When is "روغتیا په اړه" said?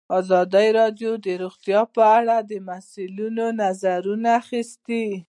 1.43-2.35